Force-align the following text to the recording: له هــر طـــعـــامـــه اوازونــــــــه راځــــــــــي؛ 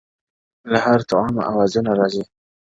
له 0.71 0.77
هــر 0.85 0.99
طـــعـــامـــه 1.09 1.43
اوازونــــــــه 1.51 1.93
راځــــــــــي؛ 1.99 2.23